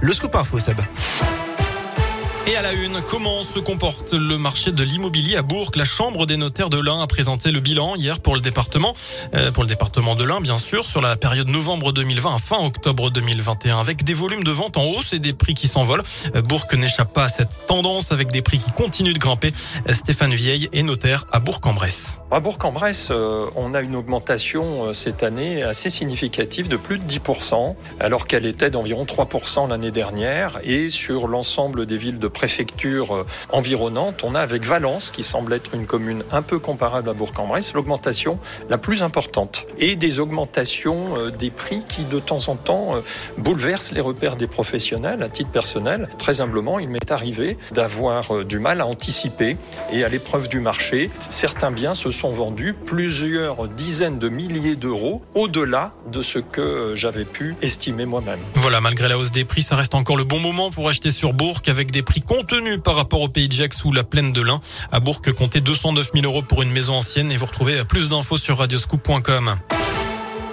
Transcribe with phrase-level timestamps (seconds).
[0.00, 0.80] Le scoop info, Seb.
[2.44, 6.26] Et à la une, comment se comporte le marché de l'immobilier à Bourg La Chambre
[6.26, 8.94] des notaires de l'Ain a présenté le bilan hier pour le département,
[9.34, 12.58] euh, pour le département de l'Ain, bien sûr, sur la période novembre 2020 à fin
[12.58, 16.02] octobre 2021, avec des volumes de vente en hausse et des prix qui s'envolent.
[16.34, 19.52] Euh, Bourg n'échappe pas à cette tendance avec des prix qui continuent de grimper.
[19.88, 22.18] Euh, Stéphane Vieille est notaire à Bourg-en-Bresse.
[22.32, 28.26] À Bourg-en-Bresse, on a une augmentation cette année assez significative de plus de 10%, alors
[28.26, 30.58] qu'elle était d'environ 3% l'année dernière.
[30.64, 35.52] Et sur l'ensemble des villes de préfecture euh, environnantes, on a avec Valence, qui semble
[35.52, 39.66] être une commune un peu comparable à Bourg-en-Bresse, l'augmentation la plus importante.
[39.78, 43.00] Et des augmentations euh, des prix qui, de temps en temps, euh,
[43.38, 45.22] bouleversent les repères des professionnels.
[45.22, 49.56] À titre personnel, très humblement, il m'est arrivé d'avoir du mal à anticiper
[49.92, 51.10] et à l'épreuve du marché.
[51.18, 57.24] Certains biens se sont vendus plusieurs dizaines de milliers d'euros au-delà de ce que j'avais
[57.24, 58.40] pu estimer moi-même.
[58.54, 61.32] Voilà, malgré la hausse des prix, ça reste encore le bon moment pour acheter sur
[61.32, 64.42] Bourg avec des prix contenus par rapport au pays de Jacques ou la plaine de
[64.42, 64.60] l'Ain.
[64.90, 68.36] À Bourg, comptez 209 000 euros pour une maison ancienne et vous retrouvez plus d'infos
[68.36, 69.56] sur radioscoop.com.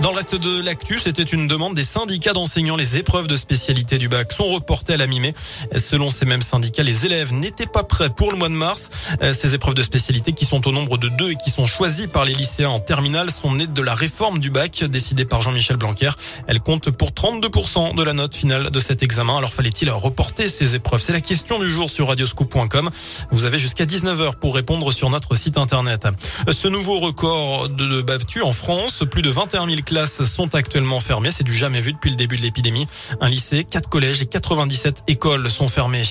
[0.00, 2.76] Dans le reste de l'actu, c'était une demande des syndicats d'enseignants.
[2.76, 5.32] Les épreuves de spécialité du bac sont reportées à la mi-mai.
[5.78, 8.90] Selon ces mêmes syndicats, les élèves n'étaient pas prêts pour le mois de mars.
[9.32, 12.24] Ces épreuves de spécialité qui sont au nombre de deux et qui sont choisies par
[12.24, 16.10] les lycéens en terminale sont nées de la réforme du bac décidée par Jean-Michel Blanquer.
[16.48, 19.38] Elles comptent pour 32% de la note finale de cet examen.
[19.38, 21.00] Alors fallait-il reporter ces épreuves?
[21.00, 22.90] C'est la question du jour sur radioscoop.com.
[23.30, 26.08] Vous avez jusqu'à 19h pour répondre sur notre site internet.
[26.50, 31.30] Ce nouveau record de battu en France, plus de 21 000 classes sont actuellement fermées.
[31.30, 32.88] C'est du jamais vu depuis le début de l'épidémie.
[33.20, 36.04] Un lycée, quatre collèges et 97 écoles sont fermés.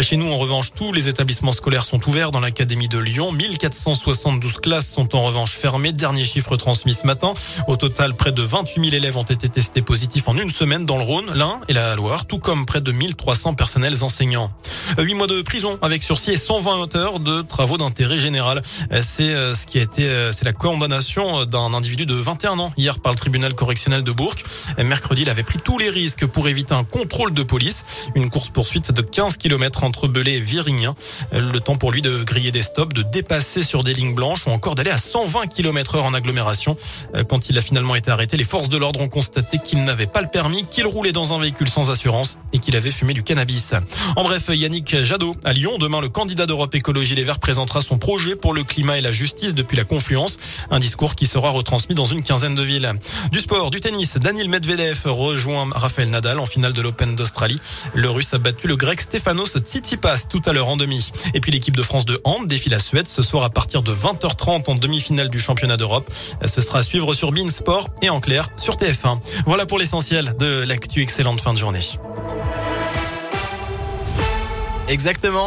[0.00, 3.32] Chez nous, en revanche, tous les établissements scolaires sont ouverts dans l'académie de Lyon.
[3.32, 5.92] 1472 classes sont en revanche fermées.
[5.92, 7.34] Dernier chiffre transmis ce matin.
[7.66, 10.98] Au total, près de 28 000 élèves ont été testés positifs en une semaine dans
[10.98, 14.52] le Rhône, l'Ain et la Loire, tout comme près de 1300 personnels enseignants.
[14.98, 18.62] Huit mois de prison avec sursis et 120 heures de travaux d'intérêt général.
[18.90, 23.16] C'est ce qui a été, c'est la condamnation d'un individu de 21 ans hier le
[23.16, 24.34] tribunal correctionnel de Bourg.
[24.78, 27.84] Mercredi, il avait pris tous les risques pour éviter un contrôle de police.
[28.14, 30.96] Une course-poursuite de 15 km entre Belay et Virignan.
[31.32, 34.50] Le temps pour lui de griller des stops, de dépasser sur des lignes blanches ou
[34.50, 36.76] encore d'aller à 120 km heure en agglomération.
[37.28, 40.22] Quand il a finalement été arrêté, les forces de l'ordre ont constaté qu'il n'avait pas
[40.22, 43.74] le permis, qu'il roulait dans un véhicule sans assurance et qu'il avait fumé du cannabis.
[44.16, 45.78] En bref, Yannick Jadot à Lyon.
[45.78, 49.12] Demain, le candidat d'Europe Écologie Les Verts présentera son projet pour le climat et la
[49.12, 50.38] justice depuis la confluence.
[50.70, 52.92] Un discours qui sera retransmis dans une quinzaine de villes.
[53.32, 57.58] Du sport, du tennis, Daniel Medvedev rejoint Rafael Nadal en finale de l'Open d'Australie.
[57.94, 61.10] Le russe a battu le grec Stefanos Tsitsipas tout à l'heure en demi.
[61.34, 63.92] Et puis l'équipe de France de hand défile la Suède ce soir à partir de
[63.92, 66.10] 20h30 en demi-finale du championnat d'Europe.
[66.44, 69.18] Ce sera à suivre sur Bein Sport et en clair sur TF1.
[69.46, 71.02] Voilà pour l'essentiel de l'actu.
[71.02, 71.80] Excellente fin de journée.
[74.88, 75.44] Exactement.